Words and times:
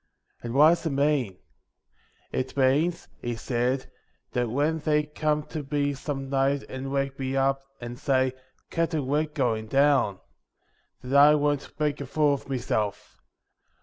'1 0.41 0.47
And 0.47 0.53
what 0.55 0.69
does 0.69 0.81
that 0.85 0.89
mean?' 0.89 1.37
'It 2.31 2.57
means,' 2.57 3.07
he 3.21 3.35
said, 3.35 3.85
'that 4.31 4.49
when 4.49 4.79
they 4.79 5.03
come 5.03 5.43
to 5.43 5.63
me 5.69 5.93
some 5.93 6.27
night 6.27 6.63
and 6.63 6.91
wake 6.91 7.19
me 7.19 7.35
up, 7.35 7.61
and 7.79 7.99
say, 7.99 8.33
"Captain, 8.71 9.05
we're 9.05 9.25
going 9.27 9.67
down," 9.67 10.19
that 11.03 11.15
I 11.15 11.35
won't 11.35 11.79
make 11.79 12.01
a 12.01 12.07
fool 12.07 12.41
o' 12.43 12.49
meself. 12.49 13.19